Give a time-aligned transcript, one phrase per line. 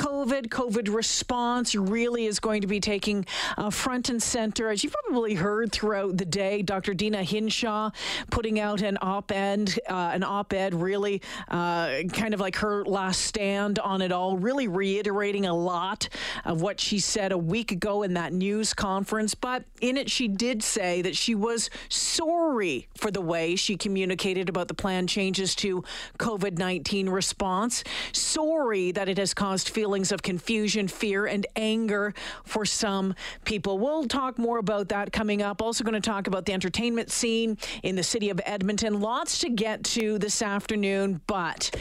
[0.00, 3.26] COVID, COVID response really is going to be taking
[3.58, 4.70] uh, front and center.
[4.70, 6.94] As you've probably heard throughout the day, Dr.
[6.94, 7.90] Deena Hinshaw
[8.30, 13.78] putting out an op-ed, uh, an op-ed really uh, kind of like her last stand
[13.78, 16.08] on it all, really reiterating a lot
[16.46, 19.34] of what she said a week ago in that news conference.
[19.34, 24.48] But in it, she did say that she was sorry for the way she communicated
[24.48, 25.84] about the planned changes to
[26.18, 27.84] COVID-19 response.
[28.12, 33.12] Sorry that it has caused feelings feelings of confusion, fear, and anger for some
[33.44, 33.76] people.
[33.76, 35.60] We'll talk more about that coming up.
[35.60, 39.00] Also, going to talk about the entertainment scene in the city of Edmonton.
[39.00, 41.74] Lots to get to this afternoon, but.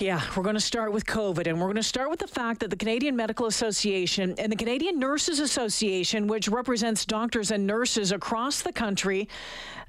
[0.00, 2.58] Yeah, we're going to start with COVID, and we're going to start with the fact
[2.60, 8.10] that the Canadian Medical Association and the Canadian Nurses Association, which represents doctors and nurses
[8.10, 9.28] across the country,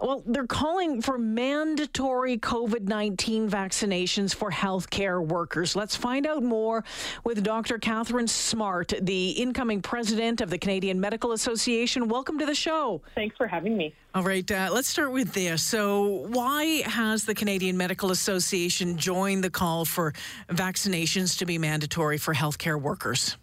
[0.00, 5.76] well, they're calling for mandatory COVID 19 vaccinations for healthcare workers.
[5.76, 6.82] Let's find out more
[7.22, 7.78] with Dr.
[7.78, 12.08] Katharine Smart, the incoming president of the Canadian Medical Association.
[12.08, 13.02] Welcome to the show.
[13.14, 13.94] Thanks for having me.
[14.14, 15.62] All right, uh, let's start with this.
[15.62, 20.12] So, why has the Canadian Medical Association joined the call for
[20.50, 23.38] vaccinations to be mandatory for healthcare workers?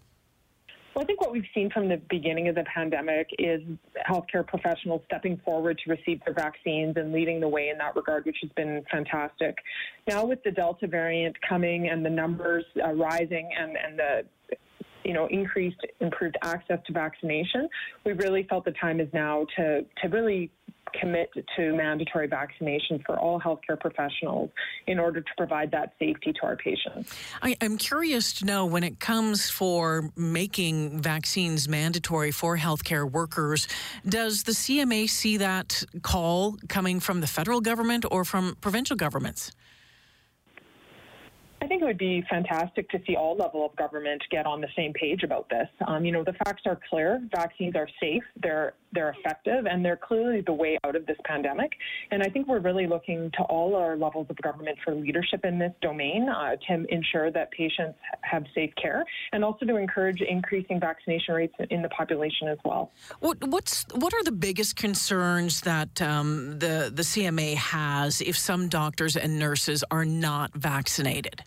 [0.94, 3.62] Well, I think what we've seen from the beginning of the pandemic is
[4.08, 8.26] healthcare professionals stepping forward to receive their vaccines and leading the way in that regard,
[8.26, 9.58] which has been fantastic.
[10.08, 14.24] Now, with the Delta variant coming and the numbers uh, rising and, and the
[15.04, 17.68] you know, increased, improved access to vaccination,
[18.06, 20.52] we really felt the time is now to, to really
[20.94, 24.50] commit to mandatory vaccination for all healthcare professionals
[24.88, 27.14] in order to provide that safety to our patients.
[27.42, 33.68] I, am curious to know when it comes for making vaccines mandatory for healthcare workers,
[34.08, 39.52] does the CMA see that call coming from the federal government or from provincial governments?
[41.62, 44.70] I think it would be fantastic to see all level of government get on the
[44.76, 45.68] same page about this.
[45.88, 47.22] Um, you know, the facts are clear.
[47.36, 48.24] Vaccines are safe.
[48.42, 51.72] They're they're effective, and they're clearly the way out of this pandemic.
[52.10, 55.60] And I think we're really looking to all our levels of government for leadership in
[55.60, 60.80] this domain uh, to ensure that patients have safe care, and also to encourage increasing
[60.80, 62.92] vaccination rates in the population as well.
[63.20, 68.70] What, what's what are the biggest concerns that um, the the CMA has if some
[68.70, 71.44] doctors and nurses are not vaccinated?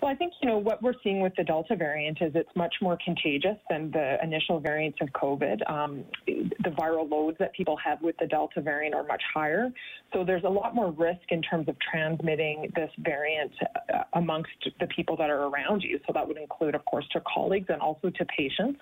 [0.00, 2.74] Well, I think, you know, what we're seeing with the Delta variant is it's much
[2.80, 5.70] more contagious than the initial variants of COVID.
[5.70, 9.70] Um, the viral loads that people have with the Delta variant are much higher.
[10.14, 13.52] So there's a lot more risk in terms of transmitting this variant
[13.92, 14.50] uh, amongst
[14.80, 16.00] the people that are around you.
[16.06, 18.80] So that would include, of course, to colleagues and also to patients.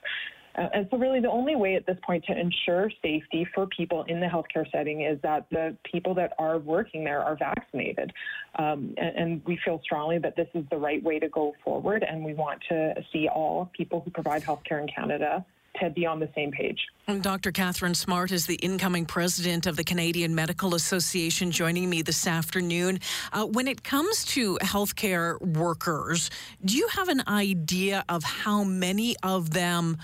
[0.58, 4.04] Uh, and so, really, the only way at this point to ensure safety for people
[4.08, 8.12] in the healthcare setting is that the people that are working there are vaccinated.
[8.58, 12.02] Um, and, and, we feel strongly that this is the right way to go forward,
[12.02, 15.44] and we want to see all people who provide healthcare in Canada
[15.80, 16.78] to be on the same page.
[17.20, 17.52] Dr.
[17.52, 22.98] Katharine Smart is the incoming president of the Canadian Medical Association, joining me this afternoon.
[23.32, 26.30] Uh, when it comes to healthcare workers,
[26.64, 29.98] do you have an idea of how many of them?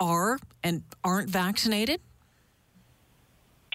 [0.00, 2.00] Are and aren't vaccinated?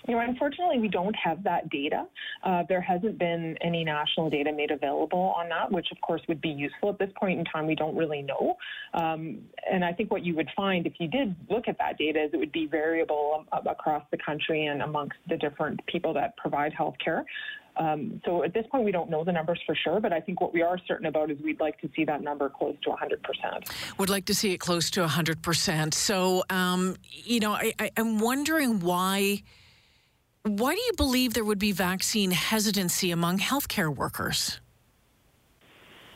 [0.07, 2.05] You know, unfortunately, we don't have that data.
[2.43, 6.41] Uh, there hasn't been any national data made available on that, which of course would
[6.41, 6.89] be useful.
[6.89, 8.55] At this point in time, we don't really know.
[8.93, 9.39] Um,
[9.69, 12.31] and I think what you would find if you did look at that data is
[12.33, 16.95] it would be variable across the country and amongst the different people that provide health
[17.03, 17.25] care.
[17.77, 20.41] Um, so at this point, we don't know the numbers for sure, but I think
[20.41, 23.97] what we are certain about is we'd like to see that number close to 100%.
[23.97, 25.93] Would like to see it close to 100%.
[25.93, 29.43] So, um, you know, I, I, I'm wondering why.
[30.57, 34.59] Why do you believe there would be vaccine hesitancy among healthcare workers?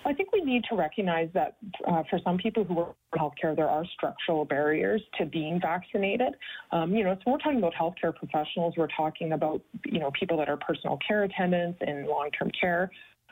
[0.05, 1.55] I think we need to recognize that
[1.85, 6.33] uh, for some people who work in healthcare, there are structural barriers to being vaccinated.
[6.71, 10.35] Um, you know, so we're talking about healthcare professionals, we're talking about, you know, people
[10.37, 12.89] that are personal care attendants in long-term care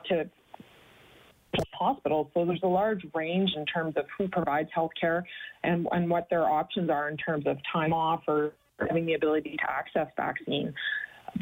[0.10, 0.30] to
[1.74, 2.28] hospitals.
[2.36, 5.24] So there's a large range in terms of who provides healthcare
[5.64, 8.54] and, and what their options are in terms of time off or
[8.88, 10.74] having the ability to access vaccine.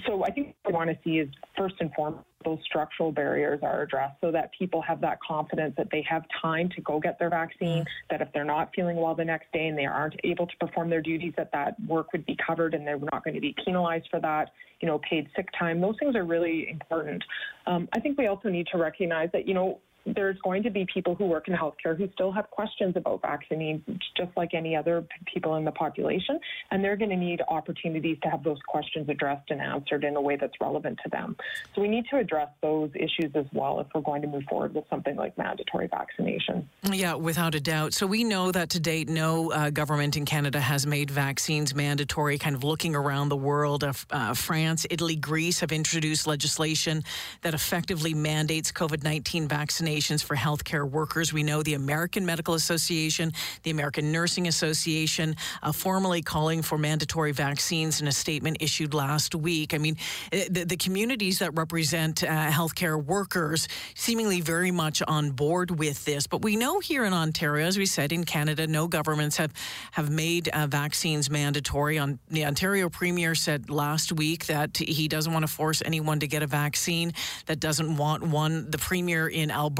[0.05, 3.59] So I think what we want to see is first and foremost those structural barriers
[3.63, 7.19] are addressed so that people have that confidence that they have time to go get
[7.19, 10.47] their vaccine, that if they're not feeling well the next day and they aren't able
[10.47, 13.41] to perform their duties, that that work would be covered and they're not going to
[13.41, 15.81] be penalized for that, you know, paid sick time.
[15.81, 17.23] Those things are really important.
[17.67, 20.85] Um, I think we also need to recognize that, you know, there's going to be
[20.91, 23.81] people who work in healthcare who still have questions about vaccines,
[24.15, 26.39] just like any other people in the population,
[26.71, 30.21] and they're going to need opportunities to have those questions addressed and answered in a
[30.21, 31.35] way that's relevant to them.
[31.75, 34.73] So we need to address those issues as well if we're going to move forward
[34.73, 36.67] with something like mandatory vaccination.
[36.91, 37.93] Yeah, without a doubt.
[37.93, 42.37] So we know that to date, no uh, government in Canada has made vaccines mandatory.
[42.37, 47.03] Kind of looking around the world, uh, uh, France, Italy, Greece have introduced legislation
[47.41, 49.47] that effectively mandates COVID 19
[49.97, 51.33] for healthcare workers.
[51.33, 53.33] We know the American Medical Association,
[53.63, 59.33] the American Nursing Association, uh, formally calling for mandatory vaccines in a statement issued last
[59.33, 59.73] week.
[59.73, 59.97] I mean,
[60.31, 66.05] uh, the, the communities that represent uh, healthcare workers seemingly very much on board with
[66.05, 66.27] this.
[66.27, 69.51] But we know here in Ontario, as we said, in Canada, no governments have,
[69.91, 71.97] have made uh, vaccines mandatory.
[71.97, 76.27] On, the Ontario Premier said last week that he doesn't want to force anyone to
[76.27, 77.13] get a vaccine
[77.47, 78.69] that doesn't want one.
[78.69, 79.78] The Premier in Alberta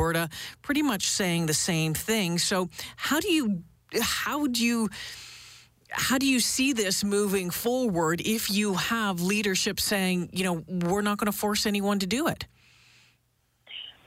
[0.62, 2.38] pretty much saying the same thing.
[2.40, 3.64] So how do you
[4.02, 4.90] how do you
[5.92, 11.02] how do you see this moving forward if you have leadership saying, you know, we're
[11.02, 12.46] not going to force anyone to do it?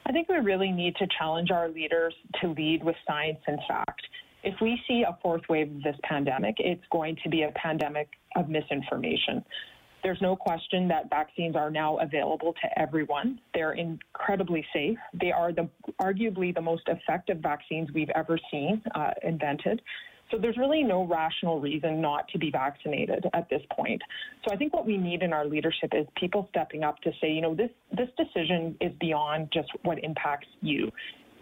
[0.07, 4.03] I think we really need to challenge our leaders to lead with science and fact.
[4.45, 8.09] If we see a fourth wave of this pandemic, it's going to be a pandemic
[8.37, 9.45] of misinformation.
[10.03, 13.41] There's no question that vaccines are now available to everyone.
[13.55, 14.99] They're incredibly safe.
[15.21, 15.69] They are the
[16.01, 19.81] arguably the most effective vaccines we've ever seen uh, invented.
[20.33, 24.01] So there's really no rational reason not to be vaccinated at this point.
[24.45, 27.31] So I think what we need in our leadership is people stepping up to say,
[27.31, 30.91] you know, this this decision is beyond just what impacts you.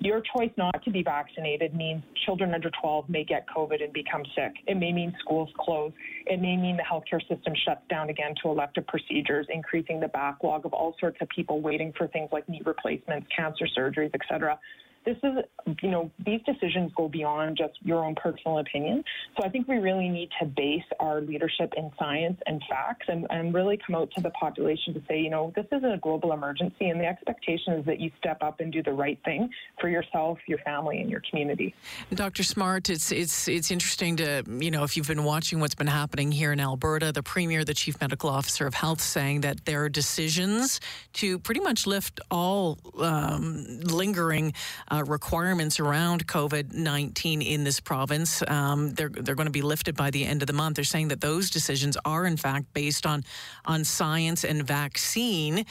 [0.02, 4.22] Your choice not to be vaccinated means children under 12 may get COVID and become
[4.34, 4.52] sick.
[4.66, 5.92] It may mean schools close.
[6.26, 10.64] It may mean the healthcare system shuts down again to elective procedures, increasing the backlog
[10.64, 14.58] of all sorts of people waiting for things like knee replacements, cancer surgeries, et cetera
[15.04, 19.02] this is, you know, these decisions go beyond just your own personal opinion.
[19.36, 23.26] So I think we really need to base our leadership in science and facts and,
[23.30, 26.32] and really come out to the population to say, you know, this is a global
[26.32, 29.48] emergency and the expectation is that you step up and do the right thing
[29.80, 31.74] for yourself, your family, and your community.
[32.14, 32.42] Dr.
[32.42, 36.30] Smart, it's it's it's interesting to, you know, if you've been watching what's been happening
[36.30, 39.88] here in Alberta, the Premier, the Chief Medical Officer of Health saying that there are
[39.88, 40.80] decisions
[41.14, 44.52] to pretty much lift all um, lingering
[44.90, 48.42] uh, requirements around COVID 19 in this province.
[48.48, 50.76] Um, they're, they're going to be lifted by the end of the month.
[50.76, 53.24] They're saying that those decisions are, in fact, based on,
[53.64, 55.64] on science and vaccine.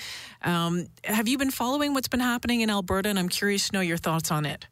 [0.43, 3.09] Um, have you been following what's been happening in Alberta?
[3.09, 4.67] And I'm curious to know your thoughts on it.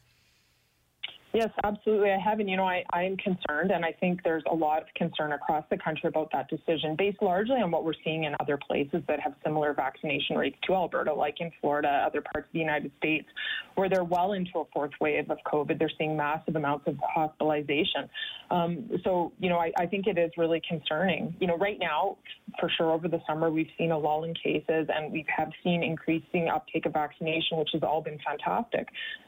[1.38, 2.10] Yes, absolutely.
[2.10, 2.40] I have.
[2.40, 5.34] And, you know, I, I am concerned, and I think there's a lot of concern
[5.34, 9.04] across the country about that decision, based largely on what we're seeing in other places
[9.08, 12.92] that have similar vaccination rates to Alberta, like in Florida, other parts of the United
[12.98, 13.28] States,
[13.76, 15.78] where they're well into a fourth wave of COVID.
[15.78, 18.10] They're seeing massive amounts of hospitalization.
[18.50, 21.36] Um, so, you know, I, I think it is really concerning.
[21.40, 22.18] You know, right now,
[22.60, 25.84] for sure, over the summer, we've seen a lull in cases, and we have seen
[25.84, 28.88] increasing uptake of vaccination, which has all been fantastic.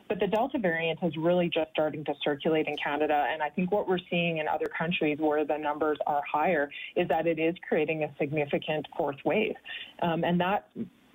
[0.10, 3.28] But the Delta variant is really just starting to circulate in Canada.
[3.32, 7.08] And I think what we're seeing in other countries where the numbers are higher is
[7.08, 9.54] that it is creating a significant fourth wave.
[10.02, 10.66] Um, and that's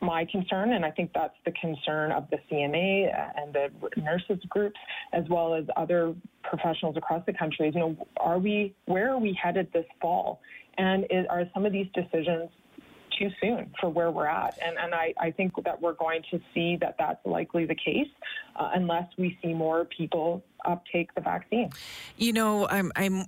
[0.01, 3.71] my concern, and I think that's the concern of the CNA and the
[4.01, 4.79] nurses groups,
[5.13, 7.73] as well as other professionals across the country.
[7.75, 10.41] You know, are we where are we headed this fall?
[10.77, 12.51] And is, are some of these decisions
[13.19, 14.59] too soon for where we're at.
[14.65, 18.09] And, and I, I think that we're going to see that that's likely the case
[18.57, 21.71] uh, unless we see more people uptake the vaccine.
[22.17, 23.25] You know, I'm, I'm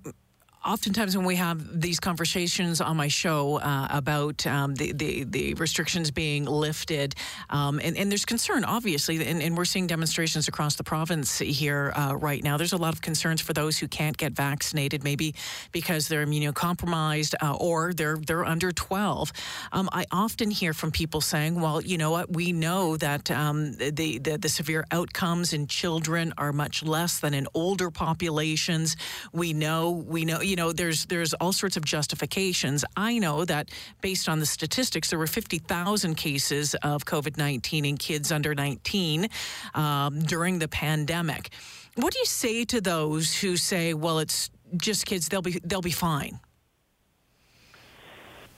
[0.66, 5.54] oftentimes when we have these conversations on my show uh, about um, the, the, the
[5.54, 7.14] restrictions being lifted,
[7.50, 11.92] um, and, and, there's concern, obviously, and, and, we're seeing demonstrations across the province here
[11.94, 12.56] uh, right now.
[12.56, 15.34] There's a lot of concerns for those who can't get vaccinated, maybe
[15.72, 19.32] because they're immunocompromised uh, or they're they're under 12.
[19.72, 22.32] Um, I often hear from people saying, "Well, you know what?
[22.32, 27.34] We know that um, the, the the severe outcomes in children are much less than
[27.34, 28.96] in older populations.
[29.32, 32.82] We know we know." You you know, there's there's all sorts of justifications.
[32.96, 33.68] I know that
[34.00, 39.28] based on the statistics, there were 50,000 cases of COVID 19 in kids under 19
[39.74, 41.50] um, during the pandemic.
[41.96, 45.82] What do you say to those who say, "Well, it's just kids; they'll be they'll
[45.82, 46.40] be fine"?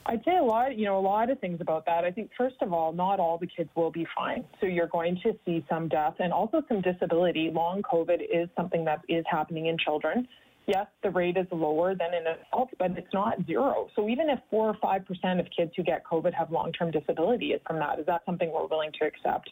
[0.06, 2.04] I'd say a lot, you know, a lot of things about that.
[2.04, 4.44] I think first of all, not all the kids will be fine.
[4.60, 7.50] So you're going to see some death and also some disability.
[7.52, 10.28] Long COVID is something that is happening in children
[10.68, 13.88] yes, the rate is lower than in adults, but it's not zero.
[13.96, 17.54] So even if four or five percent of kids who get COVID have long-term disability
[17.66, 19.50] from that, is that something we're willing to accept?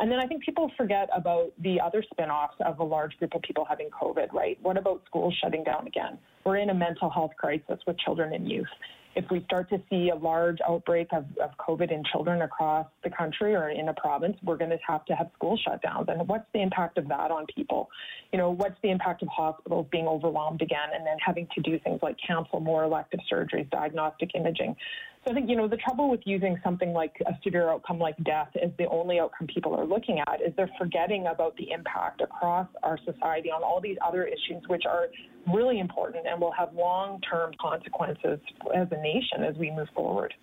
[0.00, 3.34] And then I think people forget about the other spin offs of a large group
[3.34, 4.58] of people having COVID, right?
[4.62, 6.18] What about schools shutting down again?
[6.44, 8.68] We're in a mental health crisis with children and youth
[9.14, 13.10] if we start to see a large outbreak of, of COVID in children across the
[13.10, 16.08] country or in a province, we're going to have to have school shutdowns.
[16.08, 17.88] And what's the impact of that on people?
[18.32, 21.78] You know, what's the impact of hospitals being overwhelmed again and then having to do
[21.80, 24.76] things like cancel more elective surgeries, diagnostic imaging?
[25.24, 28.16] So I think, you know, the trouble with using something like a severe outcome like
[28.24, 32.20] death as the only outcome people are looking at is they're forgetting about the impact
[32.20, 35.08] across our society on all these other issues, which are
[35.52, 38.38] really important and will have long term consequences
[38.74, 40.34] as a nation as we move forward.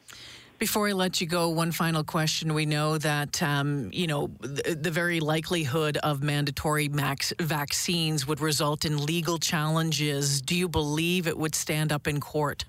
[0.57, 2.53] Before I let you go, one final question.
[2.53, 8.39] We know that um, you know the, the, very likelihood of mandatory max vaccines would
[8.39, 10.41] result in legal challenges.
[10.41, 12.63] Do you believe it would stand up in court?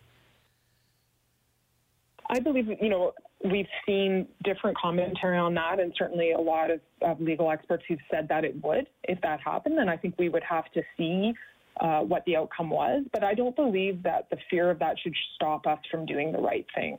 [2.28, 3.12] I believe, you know,
[3.44, 8.00] we've seen different commentary on that, and certainly a lot of, of legal experts who've
[8.10, 9.78] said that it would if that happened.
[9.78, 11.32] And I think we would have to see
[11.80, 13.04] uh, what the outcome was.
[13.12, 16.38] But I don't believe that the fear of that should stop us from doing the
[16.38, 16.98] right thing.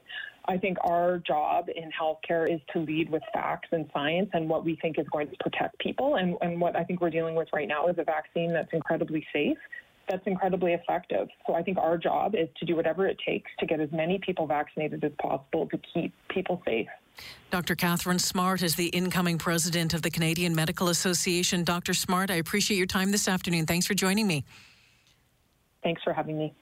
[0.49, 4.63] I think our job in healthcare is to lead with facts and science and what
[4.63, 6.15] we think is going to protect people.
[6.15, 9.25] And, and what I think we're dealing with right now is a vaccine that's incredibly
[9.33, 9.57] safe
[10.09, 11.27] that's incredibly effective.
[11.45, 14.19] So I think our job is to do whatever it takes to get as many
[14.19, 16.87] people vaccinated as possible to keep people safe.
[17.49, 17.75] Dr.
[17.75, 21.63] Katharine Smart is the incoming president of the Canadian Medical Association.
[21.63, 21.93] Dr.
[21.93, 23.65] Smart, I appreciate your time this afternoon.
[23.65, 24.43] Thanks for joining me.
[25.83, 26.53] Thanks for having me.